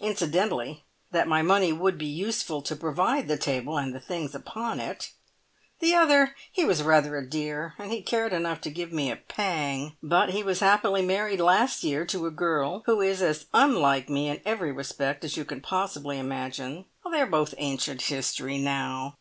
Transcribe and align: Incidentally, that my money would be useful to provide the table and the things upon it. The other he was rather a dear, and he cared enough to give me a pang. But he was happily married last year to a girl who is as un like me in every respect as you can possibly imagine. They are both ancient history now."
Incidentally, 0.00 0.84
that 1.12 1.26
my 1.26 1.40
money 1.40 1.72
would 1.72 1.96
be 1.96 2.04
useful 2.04 2.60
to 2.60 2.76
provide 2.76 3.26
the 3.26 3.38
table 3.38 3.78
and 3.78 3.94
the 3.94 3.98
things 4.00 4.34
upon 4.34 4.78
it. 4.80 5.12
The 5.78 5.94
other 5.94 6.34
he 6.52 6.62
was 6.66 6.82
rather 6.82 7.16
a 7.16 7.26
dear, 7.26 7.72
and 7.78 7.90
he 7.90 8.02
cared 8.02 8.34
enough 8.34 8.60
to 8.60 8.70
give 8.70 8.92
me 8.92 9.10
a 9.10 9.16
pang. 9.16 9.96
But 10.02 10.28
he 10.28 10.42
was 10.42 10.60
happily 10.60 11.00
married 11.06 11.40
last 11.40 11.84
year 11.84 12.04
to 12.04 12.26
a 12.26 12.30
girl 12.30 12.82
who 12.84 13.00
is 13.00 13.22
as 13.22 13.46
un 13.54 13.76
like 13.76 14.10
me 14.10 14.28
in 14.28 14.42
every 14.44 14.72
respect 14.72 15.24
as 15.24 15.38
you 15.38 15.46
can 15.46 15.62
possibly 15.62 16.18
imagine. 16.18 16.84
They 17.10 17.22
are 17.22 17.26
both 17.26 17.54
ancient 17.56 18.02
history 18.02 18.58
now." 18.58 19.16